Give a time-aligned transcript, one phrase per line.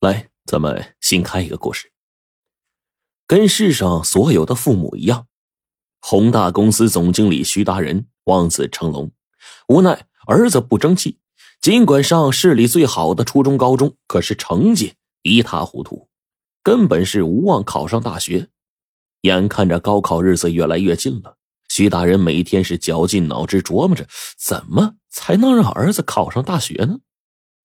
[0.00, 1.90] 来，咱们新开一个故事。
[3.26, 5.26] 跟世上所有的父母一样，
[6.00, 9.10] 宏大公司总经理徐达人望子成龙，
[9.68, 11.20] 无奈儿子不争气，
[11.60, 16.10] 尽管上市里最好的初中、高中，可是成绩一塌糊涂，
[16.62, 18.50] 根本是无望考上大学。
[19.22, 21.38] 眼看着高考日子越来越近了，
[21.70, 24.06] 徐达人每天是绞尽脑汁琢磨着，
[24.36, 26.98] 怎么才能让儿子考上大学呢？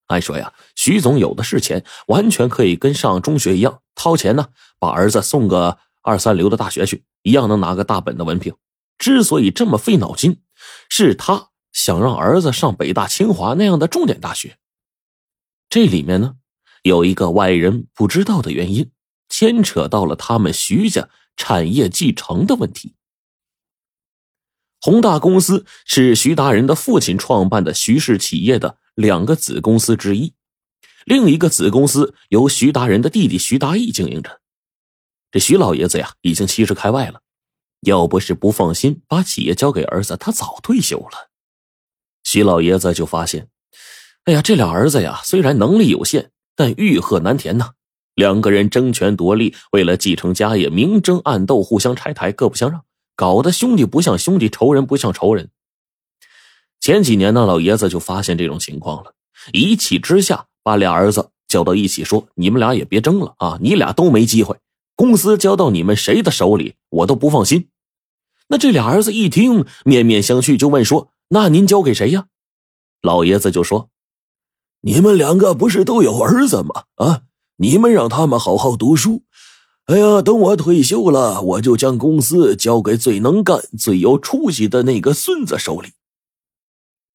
[0.10, 4.48] 按说呀，徐总有的是钱，完全可以跟上中学一样掏钱呢，
[4.80, 8.56] 把儿子送个二三流的大学去，一样能拿个大本的文凭。
[8.98, 10.42] 之所以这么费脑筋，
[10.90, 14.58] 是他想让儿子上北大、清华那样的重点大学。
[15.70, 16.38] 这里面呢，
[16.82, 18.90] 有一个外人不知道的原因，
[19.30, 21.08] 牵扯到了他们徐家
[21.38, 22.96] 产业继承的问题。
[24.82, 28.80] 宏大公司是徐达人的父亲创办的徐氏企业的。
[29.00, 30.34] 两个子公司之一，
[31.06, 34.42] 另一个子公司由徐达人的弟弟徐达义经营着。
[35.32, 37.22] 这徐老爷子呀，已经七十开外了，
[37.80, 41.30] 要不是不放心把企业交给儿子，他早退休了。
[42.26, 43.48] 徐老爷子就发现，
[44.26, 47.72] 哎呀，这俩儿子呀，虽然能力有限，但欲壑难填呐。
[48.16, 52.84] 两个人争权夺利，为了继承家业，明争暗斗，互相拆台，各不相让，
[53.16, 55.50] 搞得兄弟不像兄弟，仇人不像仇人。
[56.82, 59.14] 前几年呢，老爷子就发现这种情况了，
[59.52, 64.56] 一气之下把俩儿子叫到一起说：“你们俩也别争了啊，你俩都没机会。
[64.96, 67.68] 公司交到你们谁的手里，我都不放心。”
[68.48, 72.26] 那这俩儿子一听，面面相觑，就问说：“那您交给谁呀？”
[73.04, 73.90] 老爷子就说
[74.82, 76.84] ：“你们两个不是都有儿子吗？
[76.96, 77.22] 啊，
[77.58, 79.24] 你们让他们好好读书。
[79.86, 85.90] 哎呀，等我退休了，我就将公司交给最能干、最有出息的那个孙子手里。”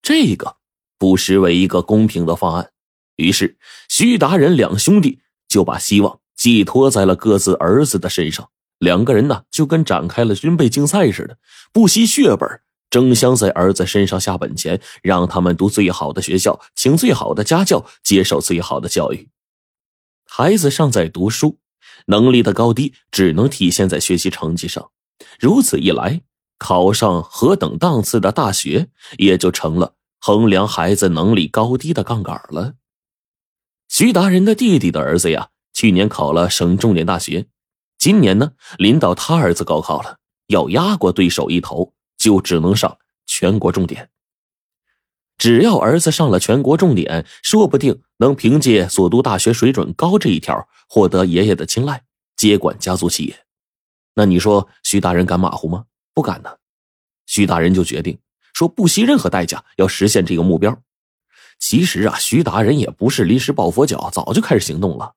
[0.04, 0.58] 这个
[0.98, 2.72] 不失为一个公平的方案，
[3.16, 3.56] 于是
[3.88, 8.50] 徐达人两兄弟就把希望寄托在了各自儿子的身上。
[8.78, 11.38] 两个人呢，就跟展开了军备竞赛似的，
[11.72, 12.46] 不惜血本，
[12.90, 19.30] 争相在儿子身上下本钱，让他们读最好的学校，请最好的家教，接受最好的教育。
[20.26, 21.60] 孩子尚在读书，
[22.08, 24.90] 能力的高低只能体现在学习成绩上。
[25.40, 26.20] 如此一来。
[26.64, 28.88] 考上何等档次的大学，
[29.18, 32.72] 也就成了衡量孩子能力高低的杠杆了。
[33.86, 37.48] 徐达人的弟弟的儿子呀，去年考了省重点大学，
[37.98, 40.16] 今年呢，临到他儿子高考了，
[40.46, 42.96] 要压过对手一头，就只能上
[43.26, 44.08] 全国重点。
[45.36, 52.04] 只要儿子上了全国重点，说不定能凭借所读大学水准高这一条，获得爷爷的青睐，
[52.38, 53.44] 接管家族企业。
[54.14, 55.84] 那你说徐达人敢马虎吗？
[56.14, 56.50] 不敢呢，
[57.26, 58.16] 徐大人就决定
[58.52, 60.80] 说不惜任何代价要实现这个目标。
[61.58, 65.14] 其实啊，徐达人也不是临时抱佛脚，早就开始行动了。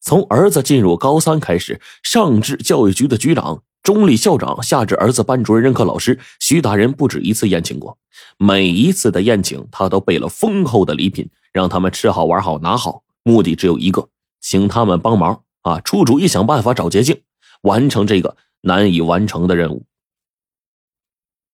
[0.00, 7.96] 从儿子进入高三开始，上至教育局的局长、中立校长，下至儿子班主任、任课老师，徐达人不止一次宴请过。
[8.36, 14.08] 每一次的宴请，他都备了丰厚的礼品，让他们吃好玩好拿好，目的只有一个，
[14.40, 17.22] 请他们帮忙啊，出主意、想办法、找捷径，
[17.62, 19.84] 完成这个难以完成的任务。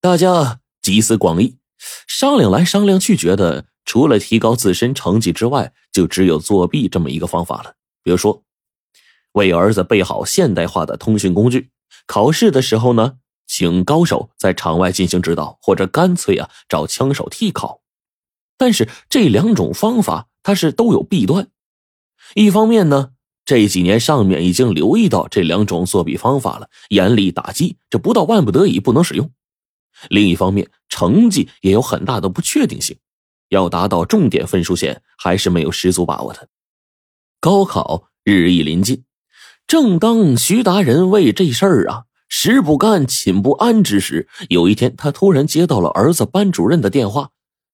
[0.03, 1.59] 大家集思广益，
[2.09, 7.75] 商量来商量去，觉得除了提高自身成绩之外，就只有作弊这么一个方法了。
[8.03, 8.43] 比如说，
[9.35, 11.71] 为儿子备好现代化的通讯工具，
[12.05, 17.81] 考试的时候呢，请高手在场外进行指导，或者干脆啊找枪手替考。
[18.59, 21.47] 但是这两种方法它是都有弊端。
[22.35, 23.11] 一方面呢，
[23.45, 29.31] 这几年上面已经留意到这两种作弊方法了，严厉打击，这不到万不得已不能使用。
[30.11, 32.97] 另一方面，成绩也有很大的不确定性，
[33.49, 36.49] 要达到重点分数线还是没有十足把握的。
[37.41, 39.05] 高考日益临近，
[39.67, 47.31] 正当徐达人为这事儿啊食不甘寝不安之时，有一天他突然接到了儿子班主任的电话，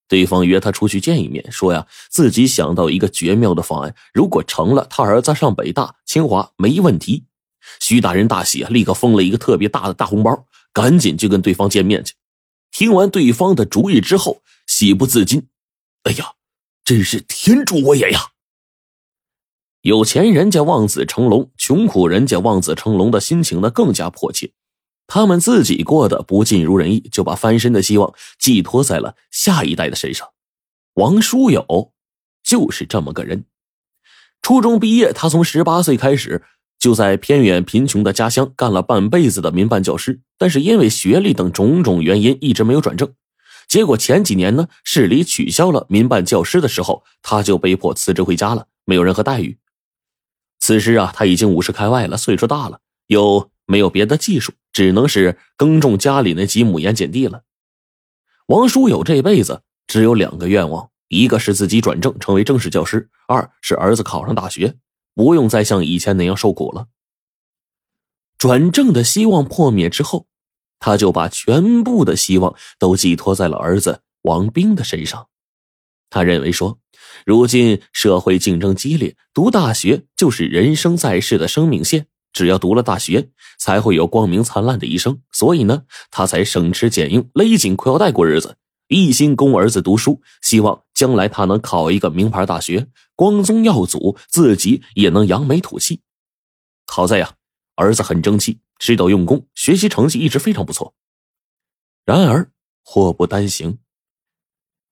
[0.08, 7.24] 对方约他出去见一面，说呀自己想到一个绝妙的方案，如果成了，他儿子上北大清华没问题。
[7.81, 10.46] 徐大人大喜啊，立刻封了一个特别大的大红包。
[10.70, 12.14] 赶紧就跟对方见面去。
[12.78, 15.48] 听完对方的主意之后，喜不自禁
[16.06, 16.34] ：“哎呀，
[16.84, 18.20] 真是天助我也呀！”
[19.82, 24.52] 有钱人家望子成龙，穷苦人家望子成龙的心情呢更加迫切。
[25.08, 30.28] 他们自己过得不尽如人意，就把翻身的希望寄托在了下一代的身上。
[30.94, 31.92] 王书友
[32.44, 33.46] 就是这么个人。
[34.40, 36.44] 初中毕业，他从十八岁开始。
[36.78, 43.12] 就在偏远贫穷的家乡干了半辈子的民办教师，但是因为学历等种种原因，一直没有转正。
[43.66, 49.58] 结果前几年呢，市里取消了民办教师的时候，他就被迫辞职回家了，没有任何待遇。
[50.60, 57.42] 此时啊，他已经五十开外了，岁数大了，又没有别的技术，只能是耕种家里那几亩盐碱地了。
[58.46, 64.76] 王书友这辈子只有两个愿望：一个是自己转正成为正式教师；二是儿子考上大学，
[65.19, 66.87] 不用再像以前那样受苦了。
[68.38, 70.29] 转正的希望破灭之后，
[70.79, 75.26] 他就把全部的希望都寄托在了儿子王兵的身上。
[76.09, 76.79] 他认为说，
[77.26, 82.06] 如今社会竞争激烈，读大学就是人生在世的生命线。
[82.32, 85.20] 只要读了大学，才会有光明灿烂的一生。
[85.32, 85.82] 所以呢，
[86.12, 88.56] 他才省吃俭用，勒紧裤腰带过日子，
[88.87, 96.02] 一心供儿子读书，希望将来他能考一个名牌大学，光宗耀祖，自己也能扬眉吐气。
[96.88, 97.34] 好在呀，
[97.76, 100.94] 儿子很争气，知道用功，学习成绩一直非常不错。
[102.04, 102.50] 然而
[102.82, 103.78] 祸不单行。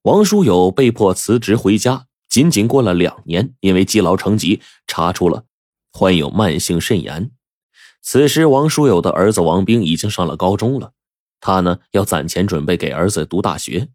[0.02, 5.46] 王书友被迫辞职回家，仅仅过了两年，因为积劳成疾，查出了
[5.92, 7.32] 患有慢性肾炎。
[8.00, 10.92] 此时，王书友的儿子王兵已经上了高中了，
[11.40, 13.88] 他呢要攒钱准备给儿子读大学，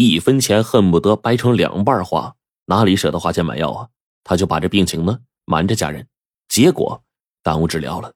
[0.00, 2.36] 一分钱恨不得掰成两半花，
[2.66, 3.88] 哪里舍得花钱买药啊？
[4.22, 6.06] 他就把这病情呢瞒着家人，
[6.48, 7.02] 结果
[7.42, 8.14] 耽误治疗了，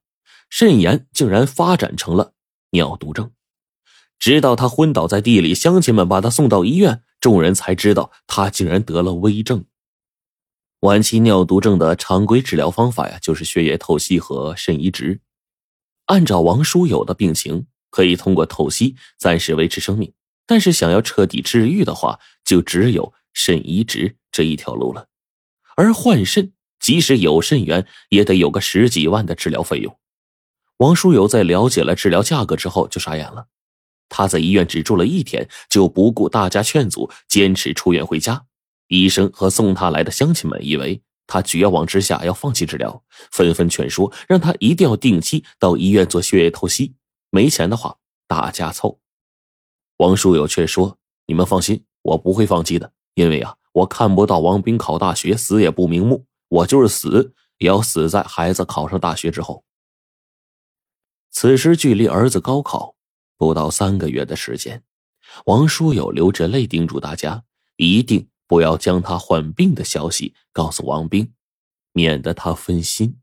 [0.49, 2.35] 肾炎竟然发展成了
[2.71, 3.33] 尿毒症。
[4.21, 9.65] 直到他昏倒在地里，乡亲们把他送到医院，众人才知道他竟然得了危症。
[10.83, 15.21] 晚期尿毒症的常规治疗方法呀，就是血液透析和肾移植。
[16.07, 20.13] 按照王书友的病情，可以通过透析暂时维持生命，
[20.47, 25.09] 但是想要彻底治愈的话，就只有肾移植这一条路了。
[25.77, 29.99] 而换肾，即使有肾源，也得有个十几万的治疗费用。
[30.79, 33.47] 王书友在了解了治疗价格之后，就傻眼了。
[34.09, 38.45] 他在医院只住了一天，就不顾大家劝阻，坚持出院回家。
[38.89, 46.95] 医生和送他来的乡亲们以为他绝望之下要放弃治疗，纷纷劝说让他一定要定期到医院做血液透析。
[47.31, 47.97] 没钱的话，
[48.27, 49.02] 大家凑。
[50.03, 56.27] 王书友却说：“你们放心，我不会放弃的，因为啊，我看不到王兵考大学，死也不瞑目。
[56.49, 59.65] 我就是死，也要死在孩子考上大学之后。”
[61.31, 62.97] 此时距离儿子高考。
[63.37, 64.83] 不到三个月的时间，
[65.47, 67.45] 王书友流着泪叮嘱大家，
[67.77, 71.33] 一定不要将他患病的消息告诉王兵，
[71.93, 73.21] 免得他分心。